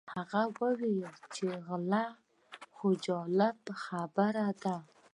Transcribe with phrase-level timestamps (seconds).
[0.15, 2.05] هغه وویل چې غلا
[2.75, 4.75] خو جالبه خبره ده.